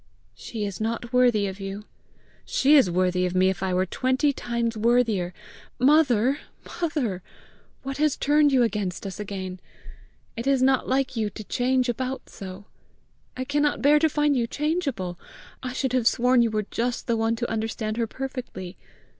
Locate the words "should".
15.71-15.93